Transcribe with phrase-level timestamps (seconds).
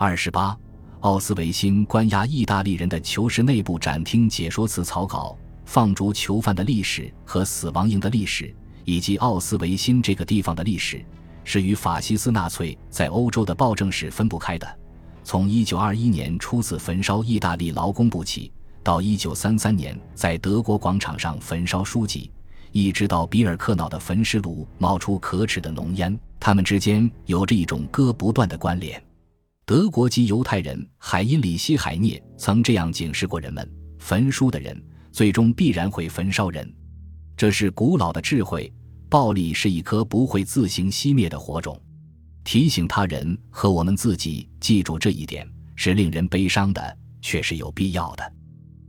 [0.00, 0.56] 二十八，
[1.00, 11.04] 奥斯维辛关押意大利人的囚室内部展厅解说词草稿，放逐囚犯的历史和死亡营的历史，以及奥斯维辛这个地方的历史，
[11.42, 14.78] 是与法西斯纳粹在欧洲的暴政史分不开的。
[15.24, 18.52] 从一九二一年初次焚烧意大利劳工部起，
[18.84, 22.30] 到一九三三年在德国广场上焚烧书籍，
[22.70, 29.02] 一直到比尔克瑙的焚尸炉冒出可耻的浓烟，他们之间有着一种割不断的关联。
[29.68, 36.74] 德国籍犹太人海因里希·海涅曾这样警示过人们：焚书的人最终必然会焚烧人。
[37.36, 38.72] 这是古老的智慧。
[39.10, 41.78] 暴力是一颗不会自行熄灭的火种。
[42.44, 45.46] 提醒他人和我们自己记住这一点
[45.76, 48.32] 是令人悲伤的，却是有必要的。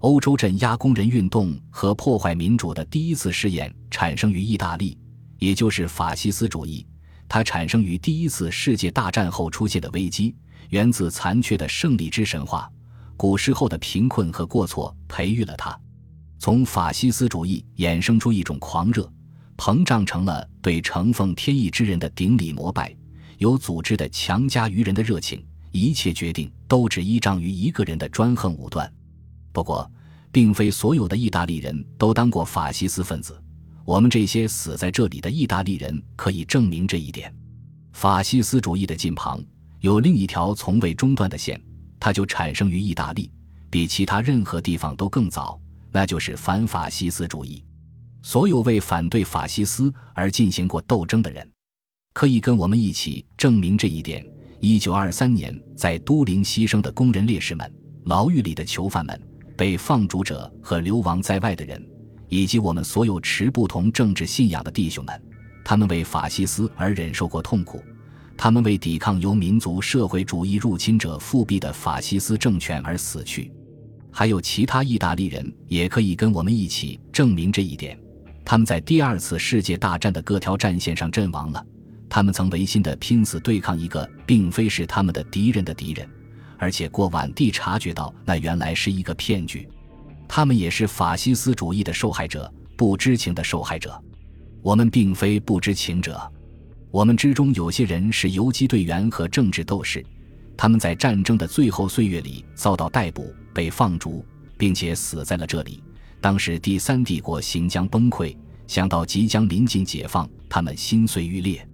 [0.00, 4.98] 欧洲镇压工人运动和破坏民主的第一次试验产生于意大利，
[5.38, 6.86] 也就是法西斯主义。
[7.26, 10.36] 它产生于第一次世界大战后出现的危机。
[10.70, 12.70] 源自残缺的胜利之神话，
[13.16, 15.78] 古时候的贫困和过错培育了他，
[16.38, 19.10] 从法西斯主义衍生出一种狂热，
[19.56, 22.94] 膨胀成了对承奉天意之人的顶礼膜拜，
[23.38, 28.92] 有组织的强加于人的热情，一切决定都只依仗于一个人的专横武断。
[29.52, 29.90] 不过，
[30.30, 33.40] 并非所有的意大利人都当过法西斯分子，
[33.84, 37.34] 我们这些死在这里的意大利人可以证明这一点。
[37.92, 39.42] 法西斯主义的近旁。
[39.80, 41.60] 有另一条从未中断的线，
[42.00, 43.30] 它就产生于意大利，
[43.70, 45.60] 比其他任何地方都更早。
[45.92, 47.64] 那就是反法西斯主义。
[48.22, 51.48] 所有为反对法西斯而进行过斗争的人，
[52.12, 54.26] 可以跟我们一起证明这一点。
[54.60, 57.72] 一九二三年在都灵牺牲的工人烈士们、
[58.04, 59.18] 牢狱里的囚犯们、
[59.56, 61.82] 被放逐者和流亡在外的人，
[62.28, 65.22] 以及我们所有持不同政治信仰的弟兄们，
[65.64, 67.82] 他们为法西斯而忍受过痛苦。
[68.36, 73.50] 他们为抵抗由民族社会主义入侵者复辟的法西斯政权而死去，
[74.10, 77.98] 还有其他意大利人也可以跟我们一起证明这一点。
[78.44, 81.64] 他们在第二次世界大战的各条战线上阵亡了。
[82.08, 86.08] 他们曾违心地拼死对抗一个并非是他们的敌人的敌人，
[86.56, 89.68] 而且过晚地察觉到那原来是一个骗局。
[90.28, 94.00] 他们也是法西斯主义的受害者，不知情的受害者。
[94.62, 96.20] 我们并非不知情者。
[96.96, 100.02] 我们之中有些人是游击队员和政治斗士，
[100.56, 104.24] 他们在战争的最后岁月里遭到逮捕、被放逐，
[104.56, 105.82] 并且死在了这里。
[106.22, 108.34] 当时第三帝国行将崩溃，
[108.66, 111.68] 想到即将临近解放，他们心碎欲裂。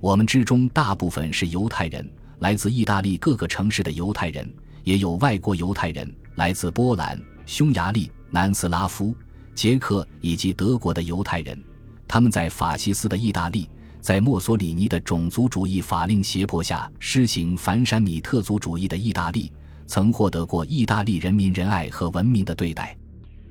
[0.00, 2.06] 我们之中大部分是犹太人，
[2.40, 4.46] 来自意大利各个城市的犹太人，
[4.84, 9.16] 也有外国犹太人，来自波兰、匈牙利、南斯拉夫、
[9.54, 11.58] 捷克以及德国的犹太人，
[12.06, 13.66] 他们在法西斯的意大利。
[14.00, 19.52] 在墨索里尼的种族主义法令胁迫下施行反闪米特族主义的意大利，
[19.86, 22.96] 曾获得过意大利人民仁爱和文明的对待。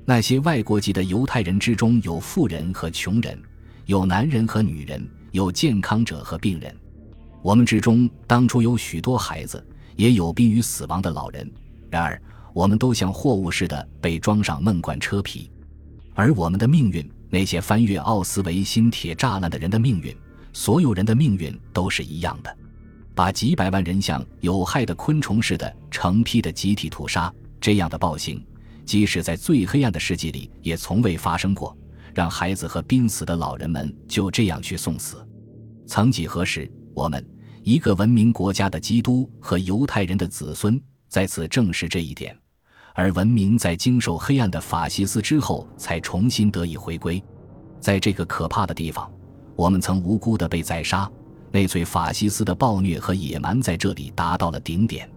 [0.04, 3.38] 那些外国籍的犹太人之中，有富人和穷人，
[3.86, 6.74] 有男人和女人，有健康者和病人。
[7.42, 9.64] 我们之中当初有许多孩子，
[9.96, 11.48] 也有濒于死亡的老人。
[11.90, 12.20] 然而，
[12.54, 15.50] 我们都像货物似的被装上闷罐车皮，
[16.14, 20.16] 而我们的命运，那些翻越奥斯维辛铁栅栏的人的命运。
[20.52, 22.56] 所有人的命运都是一样的，
[23.14, 28.44] 把几百万人像有害的昆虫似的成批的集体屠杀，这样的暴行，
[28.84, 31.76] 即使在最黑暗的世纪里也从未发生过。
[32.14, 35.24] 让孩子和濒死的老人们就这样去送死，
[35.86, 37.24] 曾几何时，我们
[37.62, 42.36] 一个文明国家的基督和犹太人的子孙在此证实这一点，
[42.92, 47.22] 而文明在经受黑暗的法西斯之后才重新得以回归，
[47.78, 49.08] 在这个可怕的地方。
[49.58, 51.10] 我们曾无辜地被宰杀，
[51.50, 55.10] 纳粹法西斯的暴虐和野蛮在这里达到了顶点。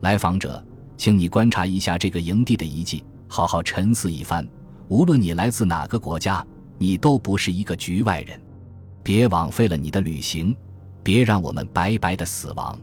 [0.00, 0.60] 来访者，
[0.96, 4.44] 请你观察一下这个营地的遗迹，好好沉思一番。
[4.88, 6.44] 无论你来自哪个国家，
[6.78, 8.36] 你都不是一个局外人。
[9.04, 10.52] 别枉费了你的旅行，
[11.04, 12.76] 别让我们白白的死亡。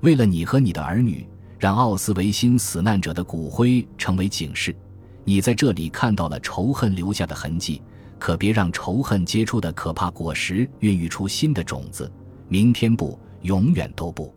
[0.00, 1.24] 为了你和你的儿女，
[1.56, 4.74] 让奥斯维辛死难者的骨灰成为警示。
[5.22, 7.80] 你在这里看到了仇恨留下的痕迹。
[8.22, 12.08] 可别让仇恨结出的可怕果实孕育出新的种子。
[12.46, 14.32] 明天不，永远都不。